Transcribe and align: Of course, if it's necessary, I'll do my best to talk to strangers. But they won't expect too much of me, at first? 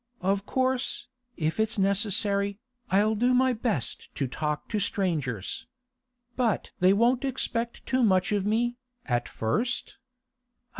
Of 0.21 0.47
course, 0.47 1.05
if 1.37 1.59
it's 1.59 1.77
necessary, 1.77 2.57
I'll 2.89 3.13
do 3.13 3.35
my 3.35 3.53
best 3.53 4.09
to 4.15 4.25
talk 4.27 4.67
to 4.69 4.79
strangers. 4.79 5.67
But 6.35 6.71
they 6.79 6.91
won't 6.91 7.23
expect 7.23 7.85
too 7.85 8.01
much 8.03 8.31
of 8.31 8.43
me, 8.43 8.77
at 9.05 9.29
first? 9.29 9.97